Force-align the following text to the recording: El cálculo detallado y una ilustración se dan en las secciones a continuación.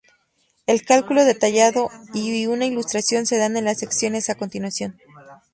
El 0.65 0.81
cálculo 0.83 1.23
detallado 1.25 1.87
y 2.15 2.47
una 2.47 2.65
ilustración 2.65 3.27
se 3.27 3.37
dan 3.37 3.55
en 3.55 3.65
las 3.65 3.77
secciones 3.77 4.31
a 4.31 4.35
continuación. 4.35 4.99